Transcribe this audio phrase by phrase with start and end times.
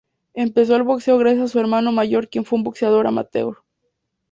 [0.33, 3.57] Empezó el boxeo gracias a su hermano mayor quien fue un boxeador amateur.